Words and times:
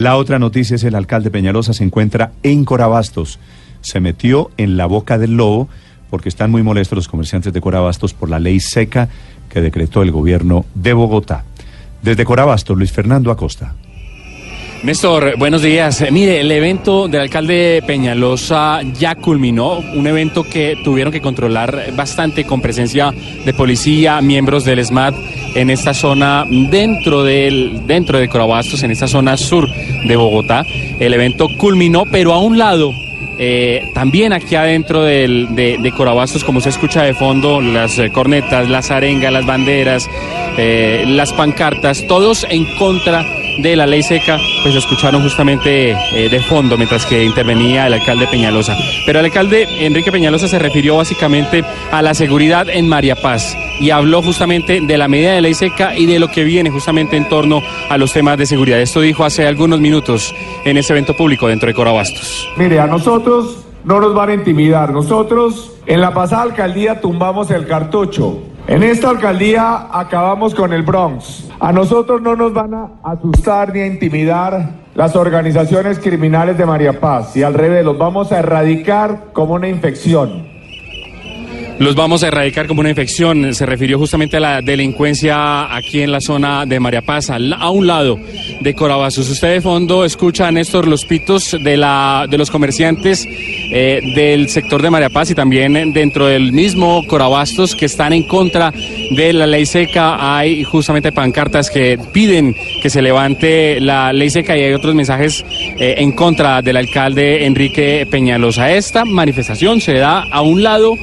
La 0.00 0.16
otra 0.16 0.40
noticia 0.40 0.74
es 0.74 0.82
el 0.82 0.96
alcalde 0.96 1.30
Peñalosa 1.30 1.72
se 1.72 1.84
encuentra 1.84 2.32
en 2.42 2.64
Corabastos. 2.64 3.38
Se 3.80 4.00
metió 4.00 4.50
en 4.56 4.76
la 4.76 4.86
boca 4.86 5.18
del 5.18 5.36
lobo 5.36 5.68
porque 6.10 6.28
están 6.28 6.50
muy 6.50 6.64
molestos 6.64 6.96
los 6.96 7.06
comerciantes 7.06 7.52
de 7.52 7.60
Corabastos 7.60 8.12
por 8.12 8.28
la 8.28 8.40
ley 8.40 8.58
seca 8.58 9.08
que 9.48 9.60
decretó 9.60 10.02
el 10.02 10.10
gobierno 10.10 10.64
de 10.74 10.94
Bogotá. 10.94 11.44
Desde 12.02 12.24
Corabastos, 12.24 12.76
Luis 12.76 12.90
Fernando 12.90 13.30
Acosta. 13.30 13.76
Néstor, 14.82 15.38
buenos 15.38 15.62
días. 15.62 16.00
Eh, 16.00 16.10
Mire, 16.10 16.40
el 16.40 16.50
evento 16.50 17.06
del 17.06 17.20
alcalde 17.20 17.80
Peñalosa 17.86 18.82
ya 18.98 19.14
culminó, 19.14 19.78
un 19.78 20.08
evento 20.08 20.42
que 20.42 20.76
tuvieron 20.82 21.12
que 21.12 21.22
controlar 21.22 21.92
bastante 21.94 22.44
con 22.44 22.60
presencia 22.60 23.12
de 23.12 23.54
policía, 23.54 24.20
miembros 24.20 24.64
del 24.64 24.84
SMAT 24.84 25.14
en 25.54 25.70
esta 25.70 25.94
zona 25.94 26.46
dentro 26.48 27.22
del 27.22 27.86
dentro 27.86 28.18
de 28.18 28.28
Corabastos, 28.28 28.82
en 28.82 28.90
esta 28.90 29.08
zona 29.08 29.36
sur 29.36 29.68
de 29.68 30.16
Bogotá. 30.16 30.66
El 30.98 31.14
evento 31.14 31.48
culminó, 31.56 32.04
pero 32.06 32.32
a 32.32 32.38
un 32.40 32.58
lado 32.58 32.92
eh, 33.38 33.90
también 33.94 34.32
aquí 34.32 34.54
adentro 34.54 35.02
de, 35.02 35.92
Corabastos, 35.96 36.44
como 36.44 36.60
se 36.60 36.68
escucha 36.68 37.02
de 37.02 37.14
fondo, 37.14 37.60
las 37.60 37.98
eh, 37.98 38.10
cornetas, 38.10 38.68
las 38.68 38.90
arengas, 38.90 39.32
las 39.32 39.46
banderas, 39.46 40.08
eh, 40.56 41.04
las 41.06 41.32
pancartas, 41.32 42.06
todos 42.06 42.46
en 42.48 42.64
contra 42.76 43.24
de 43.58 43.76
la 43.76 43.86
ley 43.86 44.02
seca, 44.02 44.38
pues 44.62 44.74
escucharon 44.74 45.22
justamente 45.22 45.96
de 46.12 46.40
fondo 46.40 46.76
mientras 46.76 47.06
que 47.06 47.22
intervenía 47.24 47.86
el 47.86 47.94
alcalde 47.94 48.26
Peñalosa. 48.26 48.76
Pero 49.06 49.20
el 49.20 49.26
alcalde 49.26 49.68
Enrique 49.86 50.10
Peñalosa 50.10 50.48
se 50.48 50.58
refirió 50.58 50.96
básicamente 50.96 51.64
a 51.92 52.02
la 52.02 52.14
seguridad 52.14 52.68
en 52.68 52.88
María 52.88 53.14
Paz 53.14 53.56
y 53.80 53.90
habló 53.90 54.22
justamente 54.22 54.80
de 54.80 54.98
la 54.98 55.08
medida 55.08 55.32
de 55.32 55.40
ley 55.40 55.54
seca 55.54 55.96
y 55.96 56.06
de 56.06 56.18
lo 56.18 56.28
que 56.28 56.44
viene 56.44 56.70
justamente 56.70 57.16
en 57.16 57.28
torno 57.28 57.62
a 57.88 57.98
los 57.98 58.12
temas 58.12 58.38
de 58.38 58.46
seguridad. 58.46 58.80
Esto 58.80 59.00
dijo 59.00 59.24
hace 59.24 59.46
algunos 59.46 59.80
minutos 59.80 60.34
en 60.64 60.76
ese 60.76 60.92
evento 60.92 61.16
público 61.16 61.48
dentro 61.48 61.66
de 61.66 61.74
Corabastos. 61.74 62.48
Mire, 62.56 62.80
a 62.80 62.86
nosotros 62.86 63.64
no 63.84 64.00
nos 64.00 64.14
van 64.14 64.30
a 64.30 64.34
intimidar. 64.34 64.92
Nosotros 64.92 65.72
en 65.86 66.00
la 66.00 66.12
pasada 66.12 66.42
alcaldía 66.42 67.00
tumbamos 67.00 67.50
el 67.50 67.66
cartucho. 67.66 68.42
En 68.66 68.82
esta 68.82 69.10
alcaldía 69.10 69.88
acabamos 69.92 70.54
con 70.54 70.72
el 70.72 70.82
Bronx. 70.82 71.50
A 71.60 71.70
nosotros 71.72 72.22
no 72.22 72.34
nos 72.34 72.54
van 72.54 72.72
a 72.72 72.88
asustar 73.02 73.74
ni 73.74 73.80
a 73.80 73.86
intimidar 73.86 74.84
las 74.94 75.14
organizaciones 75.16 75.98
criminales 75.98 76.56
de 76.56 76.64
María 76.64 76.98
Paz. 76.98 77.36
Y 77.36 77.42
al 77.42 77.52
revés, 77.52 77.84
los 77.84 77.98
vamos 77.98 78.32
a 78.32 78.38
erradicar 78.38 79.32
como 79.34 79.54
una 79.54 79.68
infección. 79.68 80.43
Los 81.78 81.96
vamos 81.96 82.22
a 82.22 82.28
erradicar 82.28 82.68
como 82.68 82.80
una 82.80 82.90
infección. 82.90 83.52
Se 83.52 83.66
refirió 83.66 83.98
justamente 83.98 84.36
a 84.36 84.40
la 84.40 84.62
delincuencia 84.62 85.74
aquí 85.74 86.02
en 86.02 86.12
la 86.12 86.20
zona 86.20 86.66
de 86.66 86.78
María 86.78 87.02
Paz, 87.02 87.30
a 87.30 87.70
un 87.70 87.86
lado 87.86 88.20
de 88.60 88.74
Corabazos. 88.74 89.28
Usted 89.28 89.54
de 89.54 89.60
fondo 89.60 90.04
escucha, 90.04 90.50
Néstor, 90.52 90.86
los 90.86 91.04
pitos 91.04 91.56
de, 91.60 91.76
la, 91.76 92.26
de 92.30 92.38
los 92.38 92.50
comerciantes 92.50 93.26
eh, 93.26 94.00
del 94.14 94.48
sector 94.50 94.82
de 94.82 94.90
María 94.90 95.10
Paz 95.10 95.30
y 95.32 95.34
también 95.34 95.92
dentro 95.92 96.26
del 96.26 96.52
mismo 96.52 97.04
Corabastos 97.08 97.74
que 97.74 97.86
están 97.86 98.12
en 98.12 98.22
contra 98.22 98.72
de 99.10 99.32
la 99.32 99.46
ley 99.46 99.66
seca. 99.66 100.36
Hay 100.36 100.64
justamente 100.64 101.12
pancartas 101.12 101.70
que 101.70 101.98
piden 102.12 102.54
que 102.82 102.90
se 102.90 103.02
levante 103.02 103.80
la 103.80 104.12
ley 104.12 104.30
seca 104.30 104.56
y 104.56 104.62
hay 104.62 104.72
otros 104.72 104.94
mensajes 104.94 105.44
eh, 105.78 105.96
en 105.98 106.12
contra 106.12 106.62
del 106.62 106.76
alcalde 106.76 107.46
Enrique 107.46 108.06
Peñalosa. 108.10 108.70
Esta 108.72 109.04
manifestación 109.04 109.80
se 109.80 109.94
da 109.94 110.24
a 110.30 110.42
un 110.42 110.62
lado 110.62 110.96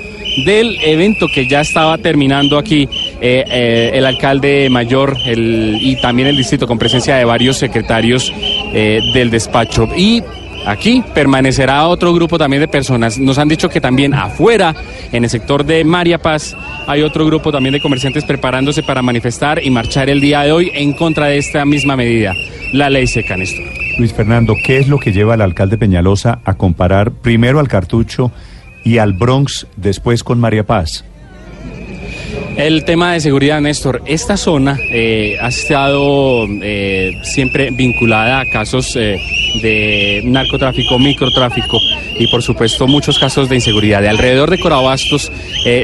del 0.45 0.78
evento 0.81 1.28
que 1.28 1.47
ya 1.47 1.61
estaba 1.61 1.97
terminando 1.97 2.57
aquí 2.57 2.88
eh, 3.19 3.44
eh, 3.51 3.91
el 3.94 4.06
alcalde 4.06 4.69
mayor 4.69 5.17
y 5.25 5.95
también 6.01 6.29
el 6.29 6.38
distrito 6.38 6.67
con 6.67 6.79
presencia 6.79 7.17
de 7.17 7.25
varios 7.25 7.57
secretarios 7.57 8.31
del 8.73 9.29
despacho. 9.29 9.90
Y 9.97 10.23
aquí 10.66 11.03
permanecerá 11.13 11.88
otro 11.88 12.13
grupo 12.13 12.38
también 12.38 12.61
de 12.61 12.67
personas. 12.67 13.17
Nos 13.19 13.38
han 13.38 13.47
dicho 13.47 13.69
que 13.69 13.81
también 13.81 14.13
afuera, 14.13 14.75
en 15.11 15.23
el 15.23 15.29
sector 15.29 15.66
de 15.66 15.83
María 15.83 16.17
Paz, 16.17 16.55
hay 16.88 17.01
otro 17.01 17.25
grupo 17.25 17.51
también 17.51 17.73
de 17.73 17.81
comerciantes 17.81 18.25
preparándose 18.25 18.83
para 18.83 19.01
manifestar 19.01 19.63
y 19.63 19.69
marchar 19.69 20.09
el 20.09 20.22
día 20.22 20.41
de 20.41 20.51
hoy 20.51 20.72
en 20.73 20.94
contra 20.94 21.27
de 21.27 21.38
esta 21.38 21.66
misma 21.66 21.95
medida, 21.95 22.33
la 22.73 22.89
ley 22.89 23.07
seca, 23.07 23.38
Néstor. 23.38 23.66
Luis 23.97 24.13
Fernando, 24.13 24.55
¿qué 24.63 24.77
es 24.77 24.88
lo 24.88 24.99
que 24.99 25.11
lleva 25.11 25.33
al 25.33 25.41
alcalde 25.41 25.77
Peñalosa 25.77 26.39
a 26.45 26.55
comparar 26.55 27.11
primero 27.11 27.59
al 27.59 27.67
cartucho 27.67 28.31
y 28.83 28.97
al 28.97 29.13
Bronx, 29.13 29.67
después 29.75 30.23
con 30.23 30.39
María 30.39 30.66
Paz? 30.66 31.05
El 32.61 32.83
tema 32.85 33.13
de 33.13 33.19
seguridad, 33.19 33.59
Néstor. 33.59 34.03
Esta 34.05 34.38
zona 34.38 34.77
eh, 34.91 35.35
ha 35.41 35.47
estado 35.47 36.45
eh, 36.61 37.19
siempre 37.23 37.72
vinculada 37.72 38.41
a 38.41 38.45
casos 38.45 38.95
eh, 38.95 39.17
de 39.63 40.22
narcotráfico, 40.25 40.99
microtráfico 40.99 41.79
y 42.19 42.27
por 42.27 42.44
supuesto 42.44 42.85
muchos 42.85 43.17
casos 43.17 43.49
de 43.49 43.55
inseguridad. 43.55 44.03
De 44.03 44.09
alrededor 44.09 44.51
de 44.51 44.59
Corabastos 44.59 45.31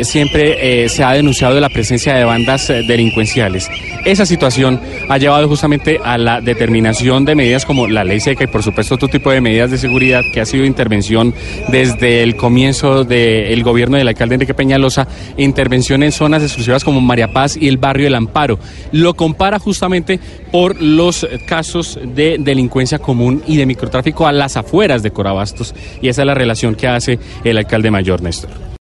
siempre 0.03 0.88
se 0.88 1.03
ha 1.03 1.13
denunciado 1.13 1.59
la 1.59 1.69
presencia 1.69 2.13
de 2.13 2.23
bandas 2.23 2.67
delincuenciales. 2.67 3.69
Esa 4.05 4.25
situación 4.25 4.79
ha 5.09 5.17
llevado 5.17 5.47
justamente 5.47 5.99
a 6.03 6.17
la 6.17 6.41
determinación 6.41 7.25
de 7.25 7.35
medidas 7.35 7.65
como 7.65 7.88
la 7.88 8.03
ley 8.03 8.19
seca 8.19 8.44
y 8.44 8.47
por 8.47 8.61
supuesto 8.61 8.95
otro 8.95 9.07
tipo 9.07 9.31
de 9.31 9.41
medidas 9.41 9.71
de 9.71 9.77
seguridad 9.77 10.21
que 10.31 10.41
ha 10.41 10.45
sido 10.45 10.63
intervención 10.63 11.33
desde 11.69 12.21
el 12.21 12.35
comienzo 12.35 13.03
del 13.03 13.63
gobierno 13.63 13.97
del 13.97 14.07
alcalde 14.07 14.35
Enrique 14.35 14.53
Peñalosa, 14.53 15.07
intervención 15.38 16.03
en 16.03 16.11
zonas 16.11 16.44
exclusivas 16.44 16.66
como 16.83 17.01
María 17.01 17.31
Paz 17.31 17.57
y 17.57 17.67
el 17.67 17.78
barrio 17.78 18.07
El 18.07 18.16
Amparo. 18.16 18.59
Lo 18.91 19.13
compara 19.16 19.59
justamente 19.59 20.19
por 20.51 20.81
los 20.81 21.28
casos 21.45 22.00
de 22.03 22.38
delincuencia 22.39 23.00
común 23.00 23.41
y 23.47 23.57
de 23.57 23.66
microtráfico 23.66 24.28
a 24.28 24.31
las 24.31 24.57
afueras 24.57 25.03
de 25.03 25.11
Corabastos 25.11 25.73
y 26.01 26.09
esa 26.09 26.22
es 26.22 26.25
la 26.25 26.33
relación 26.33 26.75
que 26.75 26.88
hace 26.88 27.19
el 27.44 27.57
alcalde 27.57 27.91
mayor, 27.91 28.22
Néstor. 28.22 28.67